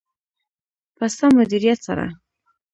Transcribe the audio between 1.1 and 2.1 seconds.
سم مدیریت سره.